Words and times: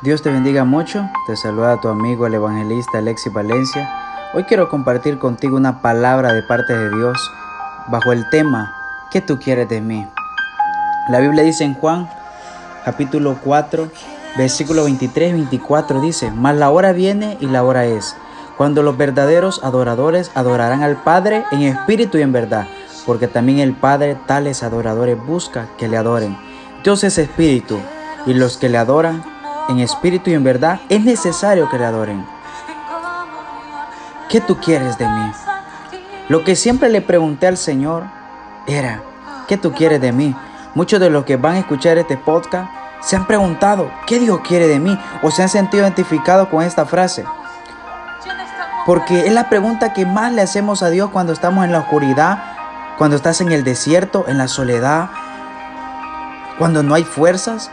Dios 0.00 0.22
te 0.22 0.30
bendiga 0.30 0.62
mucho. 0.62 1.10
Te 1.26 1.34
saluda 1.36 1.80
tu 1.80 1.88
amigo 1.88 2.24
el 2.24 2.34
evangelista 2.34 2.98
Alexis 2.98 3.32
Valencia. 3.32 3.90
Hoy 4.32 4.44
quiero 4.44 4.68
compartir 4.68 5.18
contigo 5.18 5.56
una 5.56 5.82
palabra 5.82 6.32
de 6.34 6.42
parte 6.44 6.72
de 6.72 6.88
Dios 6.88 7.18
bajo 7.88 8.12
el 8.12 8.28
tema 8.30 8.72
¿Qué 9.10 9.20
tú 9.20 9.40
quieres 9.40 9.68
de 9.68 9.80
mí? 9.80 10.06
La 11.08 11.18
Biblia 11.18 11.42
dice 11.42 11.64
en 11.64 11.74
Juan 11.74 12.08
capítulo 12.84 13.38
4, 13.42 13.90
versículo 14.36 14.84
23 14.84 15.30
y 15.30 15.32
24 15.32 16.00
dice, 16.00 16.30
"Mas 16.30 16.54
la 16.54 16.70
hora 16.70 16.92
viene 16.92 17.36
y 17.40 17.46
la 17.46 17.64
hora 17.64 17.84
es 17.84 18.14
cuando 18.56 18.84
los 18.84 18.96
verdaderos 18.96 19.64
adoradores 19.64 20.30
adorarán 20.36 20.84
al 20.84 20.94
Padre 21.02 21.44
en 21.50 21.62
espíritu 21.62 22.18
y 22.18 22.22
en 22.22 22.30
verdad, 22.30 22.68
porque 23.04 23.26
también 23.26 23.58
el 23.58 23.72
Padre 23.72 24.16
tales 24.26 24.62
adoradores 24.62 25.18
busca 25.26 25.66
que 25.76 25.88
le 25.88 25.96
adoren. 25.96 26.38
Dios 26.84 27.02
es 27.02 27.18
espíritu 27.18 27.80
y 28.26 28.34
los 28.34 28.58
que 28.58 28.68
le 28.68 28.78
adoran 28.78 29.37
en 29.68 29.80
espíritu 29.80 30.30
y 30.30 30.34
en 30.34 30.44
verdad, 30.44 30.80
es 30.88 31.04
necesario 31.04 31.68
que 31.68 31.78
le 31.78 31.84
adoren. 31.84 32.26
¿Qué 34.28 34.40
tú 34.40 34.56
quieres 34.56 34.98
de 34.98 35.08
mí? 35.08 35.32
Lo 36.28 36.44
que 36.44 36.56
siempre 36.56 36.88
le 36.88 37.00
pregunté 37.00 37.46
al 37.46 37.56
Señor 37.56 38.04
era, 38.66 39.02
¿qué 39.46 39.56
tú 39.56 39.72
quieres 39.72 40.00
de 40.00 40.12
mí? 40.12 40.34
Muchos 40.74 41.00
de 41.00 41.10
los 41.10 41.24
que 41.24 41.36
van 41.36 41.54
a 41.54 41.58
escuchar 41.60 41.96
este 41.98 42.16
podcast 42.16 42.70
se 43.00 43.16
han 43.16 43.26
preguntado, 43.26 43.90
¿qué 44.06 44.18
Dios 44.18 44.40
quiere 44.46 44.66
de 44.66 44.80
mí? 44.80 44.98
O 45.22 45.30
se 45.30 45.42
han 45.42 45.48
sentido 45.48 45.84
identificados 45.84 46.48
con 46.48 46.62
esta 46.62 46.84
frase. 46.84 47.24
Porque 48.84 49.26
es 49.26 49.32
la 49.32 49.48
pregunta 49.48 49.92
que 49.92 50.06
más 50.06 50.32
le 50.32 50.42
hacemos 50.42 50.82
a 50.82 50.90
Dios 50.90 51.10
cuando 51.10 51.32
estamos 51.32 51.64
en 51.64 51.72
la 51.72 51.80
oscuridad, 51.80 52.42
cuando 52.96 53.16
estás 53.16 53.40
en 53.40 53.52
el 53.52 53.64
desierto, 53.64 54.24
en 54.28 54.38
la 54.38 54.48
soledad, 54.48 55.10
cuando 56.58 56.82
no 56.82 56.94
hay 56.94 57.04
fuerzas, 57.04 57.70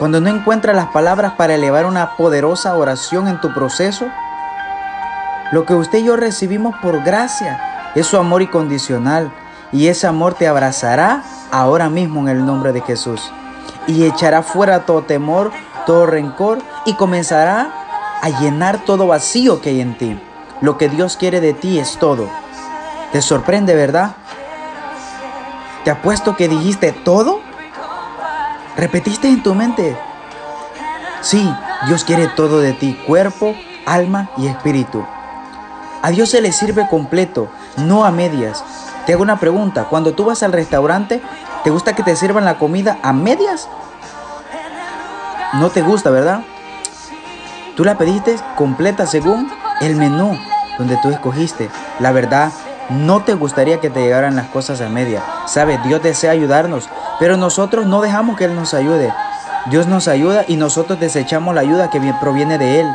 cuando 0.00 0.18
no 0.22 0.30
encuentras 0.30 0.74
las 0.74 0.86
palabras 0.86 1.34
para 1.34 1.56
elevar 1.56 1.84
una 1.84 2.16
poderosa 2.16 2.74
oración 2.74 3.28
en 3.28 3.38
tu 3.38 3.52
proceso, 3.52 4.06
lo 5.52 5.66
que 5.66 5.74
usted 5.74 5.98
y 5.98 6.04
yo 6.04 6.16
recibimos 6.16 6.74
por 6.80 7.04
gracia 7.04 7.92
es 7.94 8.06
su 8.06 8.16
amor 8.16 8.40
incondicional 8.40 9.30
y 9.72 9.88
ese 9.88 10.06
amor 10.06 10.32
te 10.32 10.48
abrazará 10.48 11.22
ahora 11.50 11.90
mismo 11.90 12.22
en 12.22 12.28
el 12.28 12.46
nombre 12.46 12.72
de 12.72 12.80
Jesús 12.80 13.30
y 13.86 14.06
echará 14.06 14.42
fuera 14.42 14.86
todo 14.86 15.02
temor, 15.02 15.52
todo 15.84 16.06
rencor 16.06 16.60
y 16.86 16.94
comenzará 16.94 17.70
a 18.22 18.30
llenar 18.40 18.78
todo 18.86 19.06
vacío 19.06 19.60
que 19.60 19.68
hay 19.68 19.82
en 19.82 19.98
ti. 19.98 20.18
Lo 20.62 20.78
que 20.78 20.88
Dios 20.88 21.18
quiere 21.18 21.42
de 21.42 21.52
ti 21.52 21.78
es 21.78 21.98
todo. 21.98 22.26
¿Te 23.12 23.20
sorprende, 23.20 23.74
verdad? 23.74 24.12
¿Te 25.84 25.90
apuesto 25.90 26.36
que 26.36 26.48
dijiste 26.48 26.92
todo? 26.92 27.49
¿Repetiste 28.80 29.28
en 29.28 29.42
tu 29.42 29.54
mente? 29.54 29.94
Sí, 31.20 31.54
Dios 31.86 32.02
quiere 32.02 32.28
todo 32.28 32.60
de 32.60 32.72
ti, 32.72 32.98
cuerpo, 33.06 33.54
alma 33.84 34.30
y 34.38 34.46
espíritu. 34.46 35.04
A 36.00 36.08
Dios 36.08 36.30
se 36.30 36.40
le 36.40 36.50
sirve 36.50 36.88
completo, 36.88 37.50
no 37.76 38.06
a 38.06 38.10
medias. 38.10 38.64
Te 39.04 39.12
hago 39.12 39.22
una 39.22 39.38
pregunta, 39.38 39.84
cuando 39.84 40.14
tú 40.14 40.24
vas 40.24 40.42
al 40.42 40.54
restaurante, 40.54 41.20
¿te 41.62 41.68
gusta 41.68 41.94
que 41.94 42.02
te 42.02 42.16
sirvan 42.16 42.46
la 42.46 42.56
comida 42.56 42.98
a 43.02 43.12
medias? 43.12 43.68
No 45.52 45.68
te 45.68 45.82
gusta, 45.82 46.08
¿verdad? 46.08 46.40
Tú 47.76 47.84
la 47.84 47.98
pediste 47.98 48.36
completa 48.56 49.06
según 49.06 49.52
el 49.82 49.94
menú 49.94 50.38
donde 50.78 50.96
tú 51.02 51.10
escogiste. 51.10 51.68
La 51.98 52.12
verdad, 52.12 52.50
no 52.90 53.22
te 53.22 53.34
gustaría 53.34 53.80
que 53.80 53.90
te 53.90 54.00
llegaran 54.00 54.36
las 54.36 54.48
cosas 54.48 54.80
a 54.80 54.88
medias. 54.88 55.22
Sabes, 55.46 55.82
Dios 55.84 56.02
desea 56.02 56.32
ayudarnos, 56.32 56.88
pero 57.18 57.36
nosotros 57.36 57.86
no 57.86 58.00
dejamos 58.00 58.36
que 58.36 58.44
Él 58.44 58.54
nos 58.54 58.74
ayude. 58.74 59.12
Dios 59.66 59.86
nos 59.86 60.08
ayuda 60.08 60.44
y 60.48 60.56
nosotros 60.56 60.98
desechamos 60.98 61.54
la 61.54 61.60
ayuda 61.60 61.90
que 61.90 62.00
proviene 62.20 62.58
de 62.58 62.80
Él. 62.80 62.86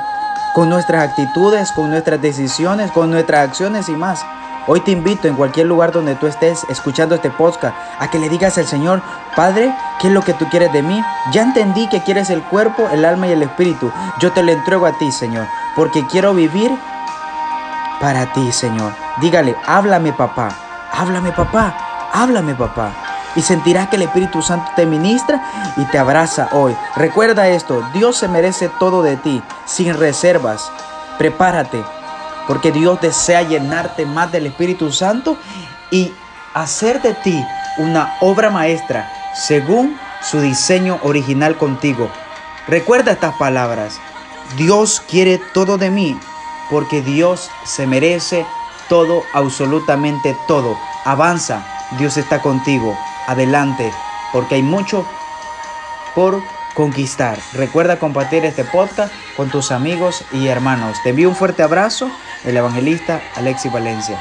Con 0.54 0.70
nuestras 0.70 1.10
actitudes, 1.10 1.72
con 1.72 1.90
nuestras 1.90 2.22
decisiones, 2.22 2.92
con 2.92 3.10
nuestras 3.10 3.50
acciones 3.50 3.90
y 3.90 3.94
más. 3.94 4.26
Hoy 4.68 4.80
te 4.80 4.92
invito 4.92 5.28
en 5.28 5.36
cualquier 5.36 5.68
lugar 5.68 5.92
donde 5.92 6.16
tú 6.16 6.25
estés 6.25 6.66
escuchando 6.69 7.16
este 7.16 7.30
podcast 7.30 7.78
a 8.00 8.09
que 8.09 8.18
le 8.18 8.30
digas 8.30 8.58
al 8.58 8.66
Señor, 8.66 9.02
Padre, 9.36 9.72
¿qué 10.02 10.08
es 10.08 10.14
lo 10.14 10.24
que 10.24 10.34
tú 10.34 10.48
quieres 10.50 10.74
de 10.74 10.81
mí? 10.81 11.03
Ya 11.31 11.44
entendí 11.44 11.88
que 11.88 12.02
quieres 12.02 12.31
el 12.31 12.42
cuerpo, 12.42 12.90
el 12.92 13.06
alma 13.06 13.28
y 13.28 13.31
el 13.31 13.44
espíritu. 13.44 13.92
Yo 14.19 14.31
te 14.31 14.42
lo 14.42 14.52
entrego 14.52 14.88
a 14.88 14.98
ti, 14.98 15.12
Señor, 15.12 15.46
porque 15.75 16.06
quiero 16.08 16.34
vivir 16.34 16.72
para 18.02 18.34
ti, 18.34 18.52
Señor. 18.52 19.05
Dígale, 19.22 19.56
háblame 19.66 20.12
papá, 20.14 20.50
háblame 20.92 21.31
papá, 21.31 21.76
háblame 22.12 22.53
papá 22.53 22.92
y 23.36 23.42
sentirás 23.42 23.90
que 23.90 23.98
el 23.98 24.03
Espíritu 24.03 24.42
Santo 24.42 24.72
te 24.76 24.86
ministra 24.86 25.42
y 25.78 25.86
te 25.86 25.98
abraza 25.98 26.50
hoy. 26.52 26.76
Recuerda 26.96 27.48
esto, 27.48 27.84
Dios 27.94 28.18
se 28.18 28.28
merece 28.28 28.70
todo 28.80 29.02
de 29.04 29.18
ti, 29.18 29.42
sin 29.66 29.94
reservas. 29.98 30.72
Prepárate, 31.18 31.84
porque 32.48 32.72
Dios 32.72 33.00
desea 33.02 33.42
llenarte 33.42 34.06
más 34.06 34.31
del 34.31 34.48
Espíritu 34.48 34.92
Santo 34.92 35.38
y 35.92 36.14
hacer 36.54 37.02
de 37.02 37.14
ti 37.14 37.46
una 37.78 38.16
obra 38.22 38.50
maestra 38.50 39.12
según 39.34 39.98
su 40.22 40.40
diseño 40.40 41.00
original 41.04 41.58
contigo. 41.58 42.09
Recuerda 42.68 43.12
estas 43.12 43.36
palabras. 43.36 44.00
Dios 44.58 45.02
quiere 45.09 45.40
todo 45.54 45.78
de 45.78 45.90
mí, 45.90 46.18
porque 46.70 47.02
Dios 47.02 47.50
se 47.64 47.86
merece 47.86 48.46
todo, 48.90 49.23
absolutamente 49.34 50.35
todo. 50.47 50.78
Avanza, 51.06 51.66
Dios 51.97 52.18
está 52.18 52.41
contigo 52.41 52.97
adelante, 53.28 53.91
porque 54.31 54.56
hay 54.56 54.63
mucho 54.63 55.06
por 56.13 56.41
conquistar. 56.73 57.40
Recuerda 57.53 58.00
compartir 58.00 58.45
este 58.45 58.63
podcast 58.63 59.13
con 59.35 59.50
tus 59.50 59.72
amigos 59.72 60.24
y 60.31 60.47
hermanos. 60.47 60.97
Te 61.03 61.09
envío 61.09 61.29
un 61.29 61.35
fuerte 61.35 61.63
abrazo, 61.63 62.12
el 62.44 62.57
evangelista 62.57 63.22
Alexis 63.35 63.72
Valencia. 63.72 64.19